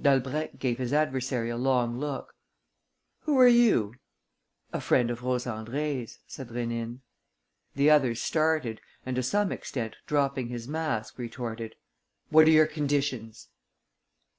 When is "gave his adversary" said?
0.58-1.50